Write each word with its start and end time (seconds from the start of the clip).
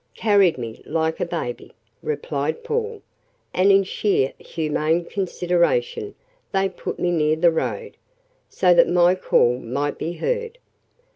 "Carried 0.15 0.57
me 0.57 0.81
like 0.83 1.19
a 1.19 1.27
baby," 1.27 1.73
replied 2.01 2.63
Paul, 2.63 3.03
"and 3.53 3.71
in 3.71 3.83
sheer 3.83 4.33
humane 4.39 5.05
consideration 5.05 6.15
they 6.51 6.69
put 6.69 6.97
me 6.97 7.11
near 7.11 7.35
the 7.35 7.51
road, 7.51 7.97
so 8.49 8.73
that 8.73 8.89
my 8.89 9.13
call 9.13 9.59
might 9.59 9.99
be 9.99 10.13
heard." 10.13 10.57